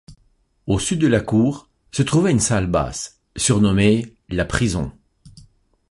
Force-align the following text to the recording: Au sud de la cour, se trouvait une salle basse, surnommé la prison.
Au 0.65 0.79
sud 0.79 0.97
de 0.97 1.05
la 1.05 1.19
cour, 1.19 1.69
se 1.91 2.01
trouvait 2.01 2.31
une 2.31 2.39
salle 2.39 2.65
basse, 2.65 3.19
surnommé 3.35 4.15
la 4.29 4.45
prison. 4.45 4.91